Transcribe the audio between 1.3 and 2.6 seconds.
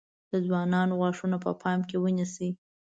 په پام کې ونیسئ.